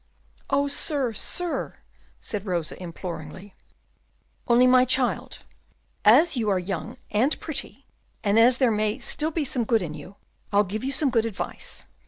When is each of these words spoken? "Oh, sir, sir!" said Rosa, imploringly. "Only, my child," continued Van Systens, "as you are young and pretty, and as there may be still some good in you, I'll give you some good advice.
"Oh, 0.49 0.67
sir, 0.67 1.13
sir!" 1.13 1.75
said 2.19 2.47
Rosa, 2.47 2.75
imploringly. 2.81 3.53
"Only, 4.47 4.65
my 4.65 4.83
child," 4.83 5.43
continued 6.03 6.03
Van 6.05 6.15
Systens, 6.15 6.21
"as 6.21 6.37
you 6.37 6.49
are 6.49 6.57
young 6.57 6.97
and 7.11 7.39
pretty, 7.39 7.85
and 8.23 8.39
as 8.39 8.57
there 8.57 8.71
may 8.71 8.95
be 8.95 8.99
still 8.99 9.31
some 9.45 9.63
good 9.63 9.83
in 9.83 9.93
you, 9.93 10.15
I'll 10.51 10.63
give 10.63 10.83
you 10.83 10.91
some 10.91 11.11
good 11.11 11.27
advice. 11.27 11.85